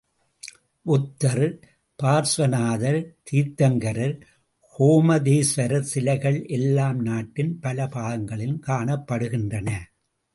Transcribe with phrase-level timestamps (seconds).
[0.85, 1.43] புத்தர்,
[1.99, 2.99] பார்ஸ்வநாதர்,
[3.31, 4.15] தீர்த்தங்கரர்,
[4.75, 9.69] கோமதேஸ்வரர் சிலைகள் எல்லாம் நாட்டின் பல பாகங்களில் காணப்படுகின்றன.